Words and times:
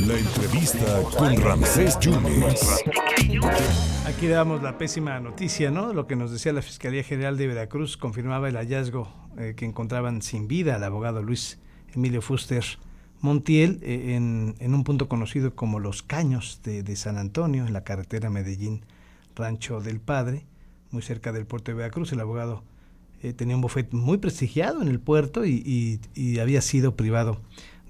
La 0.00 0.18
entrevista 0.18 1.02
con 1.16 1.36
Ramsés 1.40 1.98
Yunes. 2.00 2.84
Aquí 4.06 4.28
damos 4.28 4.62
la 4.62 4.78
pésima 4.78 5.18
noticia, 5.20 5.70
¿no? 5.70 5.92
Lo 5.92 6.06
que 6.06 6.16
nos 6.16 6.30
decía 6.30 6.52
la 6.52 6.62
Fiscalía 6.62 7.02
General 7.02 7.36
de 7.36 7.48
Veracruz 7.48 7.96
confirmaba 7.96 8.48
el 8.48 8.56
hallazgo 8.56 9.12
eh, 9.38 9.54
que 9.56 9.64
encontraban 9.64 10.22
sin 10.22 10.48
vida 10.48 10.76
al 10.76 10.84
abogado 10.84 11.22
Luis 11.22 11.58
Emilio 11.94 12.22
Fuster 12.22 12.64
Montiel 13.20 13.80
eh, 13.82 14.14
en, 14.14 14.74
un 14.74 14.84
punto 14.84 15.08
conocido 15.08 15.54
como 15.54 15.80
Los 15.80 16.02
Caños 16.02 16.60
de, 16.62 16.82
de, 16.82 16.96
San 16.96 17.18
Antonio, 17.18 17.66
en 17.66 17.72
la 17.72 17.82
carretera 17.84 18.30
Medellín, 18.30 18.84
Rancho 19.34 19.80
del 19.80 20.00
Padre, 20.00 20.46
muy 20.90 21.02
cerca 21.02 21.32
del 21.32 21.46
puerto 21.46 21.72
de 21.72 21.78
Veracruz. 21.78 22.12
El 22.12 22.20
abogado 22.20 22.62
eh, 23.22 23.32
tenía 23.32 23.56
un 23.56 23.62
bufete 23.62 23.96
muy 23.96 24.18
prestigiado 24.18 24.82
en 24.82 24.88
el 24.88 25.00
puerto 25.00 25.44
y, 25.44 25.62
y, 25.64 26.00
y, 26.14 26.38
había 26.38 26.60
sido 26.60 26.96
privado 26.96 27.40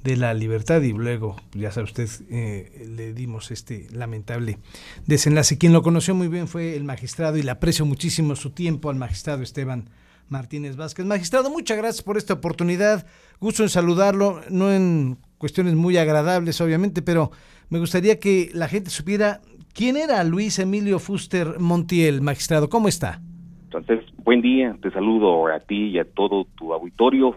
de 0.07 0.17
la 0.17 0.33
libertad 0.35 0.83
y 0.83 0.93
luego, 0.93 1.37
ya 1.53 1.73
sabe 1.73 1.85
usted, 1.85 2.09
eh, 2.31 2.87
le 2.95 3.13
dimos 3.13 3.51
este 3.51 3.89
lamentable 3.91 4.59
desenlace. 5.07 5.59
Quien 5.59 5.73
lo 5.73 5.83
conoció 5.83 6.15
muy 6.15 6.29
bien 6.29 6.47
fue 6.47 6.77
el 6.77 6.85
magistrado 6.85 7.37
y 7.39 7.43
le 7.43 7.51
aprecio 7.51 7.85
muchísimo 7.85 8.37
su 8.37 8.51
tiempo 8.51 8.89
al 8.89 8.97
magistrado 8.97 9.43
Esteban 9.43 9.91
Martínez 10.29 10.77
Vázquez. 10.77 11.05
Magistrado, 11.07 11.51
muchas 11.51 11.77
gracias 11.77 12.03
por 12.05 12.17
esta 12.17 12.35
oportunidad. 12.35 13.05
Gusto 13.41 13.65
en 13.65 13.69
saludarlo, 13.69 14.43
no 14.49 14.73
en 14.73 15.19
cuestiones 15.39 15.75
muy 15.75 15.97
agradables, 15.97 16.61
obviamente, 16.61 17.03
pero 17.03 17.33
me 17.69 17.81
gustaría 17.81 18.21
que 18.21 18.51
la 18.55 18.69
gente 18.69 18.91
supiera 18.91 19.41
quién 19.75 19.97
era 19.97 20.23
Luis 20.23 20.61
Emilio 20.61 21.01
Fuster 21.01 21.59
Montiel, 21.59 22.21
magistrado. 22.23 22.69
¿Cómo 22.69 22.87
está? 22.87 23.21
Entonces, 23.67 24.05
buen 24.23 24.43
día, 24.43 24.77
te 24.81 24.93
saludo 24.93 25.49
a 25.49 25.59
ti 25.59 25.89
y 25.89 25.99
a 25.99 26.05
todo 26.05 26.47
tu 26.57 26.73
auditorio 26.73 27.37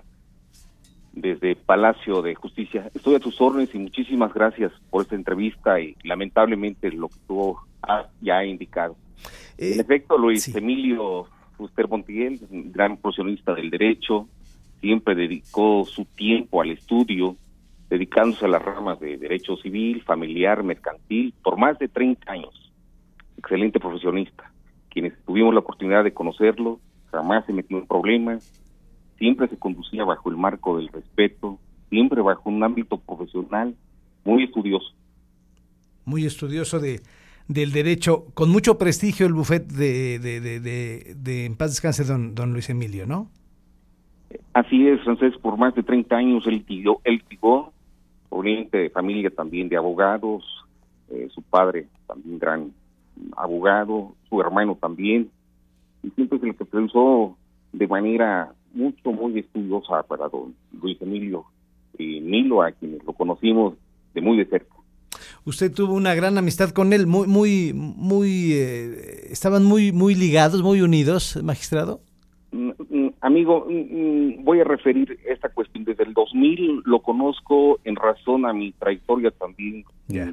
desde 1.12 1.56
Palacio 1.56 2.22
de 2.22 2.36
Justicia. 2.36 2.90
Estoy 2.94 3.16
a 3.16 3.20
tus 3.20 3.42
órdenes 3.42 3.74
y 3.74 3.80
muchísimas 3.80 4.32
gracias 4.32 4.72
por 4.92 5.02
esta 5.02 5.16
entrevista 5.16 5.80
y 5.80 5.96
lamentablemente 6.04 6.92
lo 6.92 7.10
que 7.10 7.20
tú 7.28 7.58
has 7.82 8.06
ya 8.22 8.46
indicado. 8.46 8.96
Eh, 9.58 9.74
en 9.74 9.80
efecto, 9.80 10.18
Luis 10.18 10.44
sí. 10.44 10.54
Emilio 10.56 11.26
Fuster 11.58 11.88
Montiel, 11.88 12.40
gran 12.50 12.98
profesionista 12.98 13.56
del 13.56 13.72
derecho, 13.72 14.28
siempre 14.82 15.16
dedicó 15.16 15.84
su 15.86 16.06
tiempo 16.06 16.62
al 16.62 16.70
estudio, 16.70 17.36
dedicándose 17.90 18.46
a 18.46 18.50
las 18.50 18.62
ramas 18.62 19.00
de 19.00 19.18
derecho 19.18 19.58
civil, 19.58 20.04
familiar, 20.04 20.64
mercantil, 20.64 21.34
por 21.44 21.58
más 21.58 21.80
de 21.80 21.88
30 21.88 22.32
años. 22.32 22.72
Excelente 23.36 23.80
profesionista. 23.80 24.49
Quienes 25.00 25.18
tuvimos 25.26 25.54
la 25.54 25.62
oportunidad 25.62 26.04
de 26.04 26.12
conocerlo, 26.12 26.78
jamás 27.10 27.46
se 27.46 27.54
metió 27.54 27.78
en 27.78 27.88
problemas, 27.88 28.52
siempre 29.18 29.48
se 29.48 29.58
conducía 29.58 30.04
bajo 30.04 30.30
el 30.30 30.36
marco 30.36 30.76
del 30.76 30.90
respeto, 30.90 31.58
siempre 31.88 32.22
bajo 32.22 32.50
un 32.50 32.62
ámbito 32.62 32.98
profesional 32.98 33.74
muy 34.26 34.44
estudioso. 34.44 34.94
Muy 36.04 36.26
estudioso 36.26 36.82
de, 36.82 37.00
del 37.48 37.72
derecho, 37.72 38.26
con 38.34 38.50
mucho 38.50 38.78
prestigio 38.78 39.26
el 39.26 39.32
bufet 39.32 39.68
de, 39.68 40.20
de, 40.20 40.42
de, 40.42 40.60
de, 40.60 41.16
de 41.16 41.46
en 41.46 41.56
paz 41.56 41.70
descanse 41.70 42.04
don, 42.04 42.36
don 42.36 42.52
Luis 42.52 42.70
Emilio, 42.70 43.08
¿no? 43.08 43.30
Así 44.52 44.86
es, 44.86 45.02
Francés, 45.06 45.34
por 45.42 45.58
más 45.58 45.74
de 45.76 45.84
30 45.84 46.14
años 46.14 46.46
él 46.46 46.66
tiró, 46.66 47.00
él 47.06 47.24
proveniente 48.28 48.80
de 48.80 48.90
familia 48.90 49.30
también 49.30 49.70
de 49.70 49.78
abogados, 49.78 50.44
eh, 51.10 51.30
su 51.34 51.42
padre 51.42 51.88
también 52.06 52.38
gran 52.38 52.74
abogado, 53.36 54.16
su 54.30 54.42
hermano 54.42 54.78
también, 54.80 55.30
y 56.04 56.10
siempre 56.12 56.40
se 56.40 56.46
le 56.48 56.54
pensó 56.54 57.38
de 57.74 57.88
manera 57.88 58.54
mucho, 58.74 59.12
muy 59.12 59.40
estudiosa 59.40 60.04
para 60.04 60.28
don 60.30 60.56
Luis 60.82 61.02
Emilio 61.02 61.46
y 61.98 62.22
Milo, 62.22 62.62
a 62.62 62.72
quienes 62.72 63.04
lo 63.04 63.14
conocimos 63.14 63.76
de 64.14 64.22
muy 64.22 64.38
de 64.38 64.46
cerca. 64.46 64.76
Usted 65.46 65.74
tuvo 65.74 65.94
una 65.94 66.14
gran 66.16 66.38
amistad 66.38 66.70
con 66.70 66.94
él, 66.94 67.08
muy, 67.08 67.28
muy, 67.28 67.74
muy, 67.74 68.54
eh, 68.54 69.28
estaban 69.32 69.64
muy, 69.64 69.92
muy 69.92 70.16
ligados, 70.16 70.62
muy 70.62 70.82
unidos, 70.82 71.40
magistrado. 71.44 72.02
Mm, 72.52 73.08
amigo, 73.22 73.66
mm, 73.70 74.44
voy 74.44 74.60
a 74.60 74.64
referir 74.64 75.20
esta 75.26 75.50
cuestión. 75.50 75.84
Desde 75.86 76.04
el 76.04 76.14
2000 76.14 76.84
lo 76.86 77.02
conozco 77.02 77.80
en 77.84 77.96
razón 77.96 78.46
a 78.46 78.54
mi 78.54 78.72
trayectoria 78.74 79.32
también 79.32 79.84
yeah. 80.08 80.32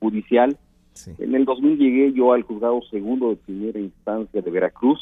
judicial. 0.00 0.56
Sí. 0.92 1.12
En 1.18 1.34
el 1.34 1.44
2000 1.44 1.78
llegué 1.78 2.12
yo 2.12 2.32
al 2.32 2.42
juzgado 2.42 2.80
segundo 2.90 3.30
de 3.30 3.36
primera 3.36 3.78
instancia 3.78 4.42
de 4.42 4.50
Veracruz 4.50 4.98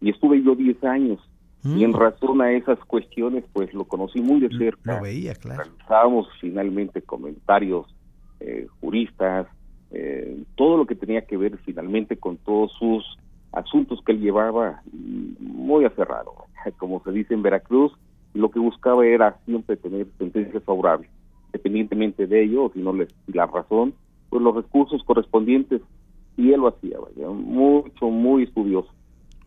y 0.00 0.10
estuve 0.10 0.42
yo 0.42 0.54
10 0.54 0.82
años. 0.84 1.20
Mm. 1.62 1.76
Y 1.76 1.84
en 1.84 1.92
razón 1.92 2.40
a 2.40 2.52
esas 2.52 2.78
cuestiones, 2.80 3.44
pues 3.52 3.72
lo 3.74 3.84
conocí 3.84 4.20
muy 4.20 4.40
de 4.40 4.48
cerca. 4.56 4.96
Lo 4.96 5.02
veía, 5.02 5.34
claro. 5.34 5.64
Realizábamos 5.64 6.28
finalmente 6.40 7.02
comentarios 7.02 7.86
eh, 8.40 8.66
juristas, 8.80 9.46
eh, 9.90 10.42
todo 10.56 10.78
lo 10.78 10.86
que 10.86 10.94
tenía 10.94 11.22
que 11.22 11.36
ver 11.36 11.58
finalmente 11.58 12.16
con 12.16 12.38
todos 12.38 12.72
sus 12.78 13.04
asuntos 13.52 14.00
que 14.04 14.12
él 14.12 14.20
llevaba 14.20 14.82
muy 14.92 15.84
aferrado. 15.84 16.32
Como 16.78 17.02
se 17.02 17.12
dice 17.12 17.34
en 17.34 17.42
Veracruz, 17.42 17.92
lo 18.32 18.50
que 18.50 18.58
buscaba 18.58 19.06
era 19.06 19.38
siempre 19.44 19.76
tener 19.76 20.06
sentencias 20.18 20.62
favorables, 20.62 21.10
independientemente 21.46 22.26
de 22.26 22.44
ello, 22.44 22.70
si 22.72 22.80
no 22.80 22.92
les 22.92 23.08
la 23.26 23.46
razón, 23.46 23.92
pues 24.30 24.42
los 24.42 24.54
recursos 24.54 25.02
correspondientes, 25.04 25.82
y 26.36 26.52
él 26.52 26.60
lo 26.60 26.68
hacía, 26.68 26.98
vaya, 26.98 27.28
mucho, 27.28 28.08
muy 28.08 28.44
estudioso. 28.44 28.88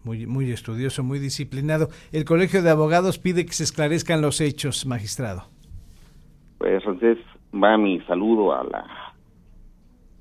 Muy, 0.03 0.27
muy 0.27 0.51
estudioso, 0.51 1.01
muy 1.01 1.17
disciplinado. 1.17 1.87
El 2.11 2.25
Colegio 2.25 2.61
de 2.61 2.69
Abogados 2.69 3.17
pide 3.17 3.45
que 3.45 3.53
se 3.53 3.63
esclarezcan 3.63 4.21
los 4.21 4.41
hechos, 4.41 4.85
magistrado. 4.85 5.43
Pues, 6.57 6.83
Francés, 6.83 7.17
va 7.53 7.77
mi 7.77 8.01
saludo 8.01 8.53
a 8.53 8.63
la 8.63 9.13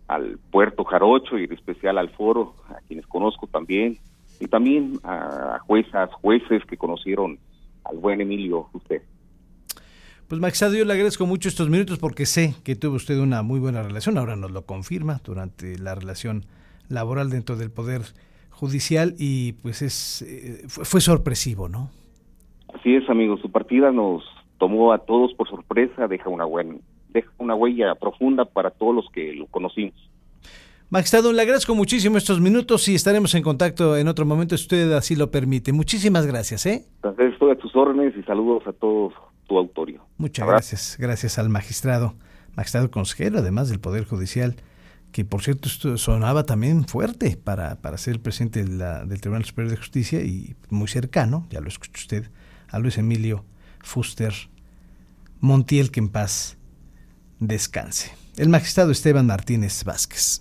al 0.08 0.38
Puerto 0.50 0.84
Jarocho 0.84 1.38
y 1.38 1.44
en 1.44 1.52
especial 1.52 1.96
al 1.96 2.10
foro, 2.10 2.54
a 2.68 2.80
quienes 2.86 3.06
conozco 3.06 3.46
también, 3.46 3.98
y 4.40 4.46
también 4.46 4.98
a 5.04 5.58
juezas, 5.66 6.12
jueces 6.14 6.62
que 6.66 6.76
conocieron 6.76 7.38
al 7.84 7.96
buen 7.98 8.20
Emilio 8.20 8.68
usted. 8.74 9.02
Pues 10.32 10.40
magistrado, 10.40 10.74
yo 10.74 10.86
le 10.86 10.94
agradezco 10.94 11.26
mucho 11.26 11.50
estos 11.50 11.68
minutos 11.68 11.98
porque 11.98 12.24
sé 12.24 12.54
que 12.64 12.74
tuvo 12.74 12.96
usted 12.96 13.18
una 13.18 13.42
muy 13.42 13.60
buena 13.60 13.82
relación, 13.82 14.16
ahora 14.16 14.34
nos 14.34 14.50
lo 14.50 14.64
confirma 14.64 15.20
durante 15.22 15.78
la 15.78 15.94
relación 15.94 16.46
laboral 16.88 17.28
dentro 17.28 17.56
del 17.56 17.70
Poder 17.70 18.00
Judicial 18.48 19.12
y 19.18 19.52
pues 19.60 19.82
es 19.82 20.22
eh, 20.22 20.62
fue, 20.68 21.02
sorpresivo, 21.02 21.68
¿no? 21.68 21.90
Así 22.72 22.94
es, 22.94 23.06
amigo, 23.10 23.36
su 23.36 23.52
partida 23.52 23.92
nos 23.92 24.24
tomó 24.56 24.94
a 24.94 25.00
todos 25.00 25.34
por 25.34 25.50
sorpresa, 25.50 26.08
deja 26.08 26.30
una 26.30 26.46
buena 26.46 26.76
deja 27.10 27.30
una 27.36 27.54
huella 27.54 27.94
profunda 27.94 28.46
para 28.46 28.70
todos 28.70 28.94
los 28.94 29.10
que 29.10 29.34
lo 29.34 29.44
conocimos. 29.48 30.11
Magistrado, 30.92 31.32
le 31.32 31.40
agradezco 31.40 31.74
muchísimo 31.74 32.18
estos 32.18 32.38
minutos 32.38 32.86
y 32.86 32.94
estaremos 32.94 33.34
en 33.34 33.42
contacto 33.42 33.96
en 33.96 34.08
otro 34.08 34.26
momento 34.26 34.58
si 34.58 34.64
usted 34.64 34.92
así 34.92 35.16
lo 35.16 35.30
permite. 35.30 35.72
Muchísimas 35.72 36.26
gracias, 36.26 36.66
¿eh? 36.66 36.84
Entonces, 36.96 37.32
estoy 37.32 37.52
a 37.52 37.54
tus 37.56 37.74
órdenes 37.74 38.14
y 38.14 38.22
saludos 38.24 38.62
a 38.66 38.74
todos 38.74 39.14
tu 39.48 39.56
autorio. 39.56 40.04
Muchas 40.18 40.46
gracias. 40.46 40.96
Gracias 41.00 41.38
al 41.38 41.48
magistrado, 41.48 42.12
magistrado 42.56 42.90
consejero, 42.90 43.38
además 43.38 43.70
del 43.70 43.80
Poder 43.80 44.04
Judicial, 44.04 44.56
que 45.12 45.24
por 45.24 45.40
cierto 45.40 45.70
sonaba 45.96 46.44
también 46.44 46.84
fuerte 46.84 47.38
para, 47.42 47.80
para 47.80 47.96
ser 47.96 48.16
el 48.16 48.20
presidente 48.20 48.62
de 48.62 48.76
la, 48.76 49.06
del 49.06 49.18
Tribunal 49.22 49.46
Superior 49.46 49.70
de 49.70 49.78
Justicia 49.78 50.20
y 50.20 50.56
muy 50.68 50.88
cercano, 50.88 51.46
ya 51.48 51.62
lo 51.62 51.68
escuchó 51.68 52.02
usted, 52.02 52.30
a 52.68 52.78
Luis 52.78 52.98
Emilio 52.98 53.46
Fuster 53.82 54.34
Montiel, 55.40 55.90
que 55.90 56.00
en 56.00 56.10
paz 56.10 56.58
descanse. 57.40 58.12
El 58.36 58.48
magistrado 58.48 58.90
Esteban 58.90 59.26
Martínez 59.26 59.84
Vázquez. 59.84 60.40